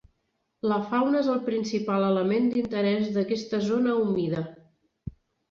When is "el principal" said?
1.33-2.05